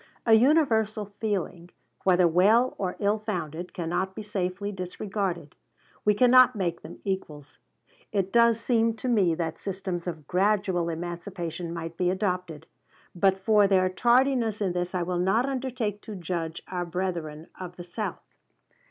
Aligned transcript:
A 0.25 0.33
universal 0.33 1.11
feeling, 1.19 1.69
whether 2.05 2.27
well 2.27 2.73
or 2.79 2.95
ill 2.97 3.19
founded, 3.19 3.71
cannot 3.71 4.15
be 4.15 4.23
safely 4.23 4.71
disregarded. 4.71 5.55
We 6.05 6.15
cannot 6.15 6.55
make 6.55 6.81
them 6.81 7.01
equals. 7.03 7.59
It 8.11 8.33
does 8.33 8.59
seem 8.59 8.95
to 8.95 9.07
me 9.07 9.35
that 9.35 9.59
systems 9.59 10.07
of 10.07 10.25
gradual 10.27 10.89
emancipation 10.89 11.71
might 11.71 11.97
be 11.97 12.09
adopted; 12.09 12.65
but 13.13 13.37
for 13.37 13.67
their 13.67 13.89
tardiness 13.89 14.59
in 14.59 14.73
this 14.73 14.95
I 14.95 15.03
will 15.03 15.19
not 15.19 15.45
undertake 15.45 16.01
to 16.01 16.15
judge 16.15 16.63
our 16.67 16.83
brethren 16.83 17.49
of 17.59 17.75
the 17.75 17.83
South. 17.83 18.23